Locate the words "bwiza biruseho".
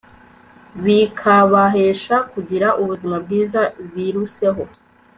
3.23-4.63